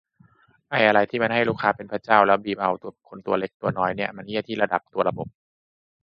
[0.69, 5.27] ไอ้อะไรที่มันให้ลูกค้าเป็นพระเจ้าแล้วมาบีบเอากับคนตัวเล็กตัวน้อย นี่มันเหี้ยที่ระดับตัวระบบ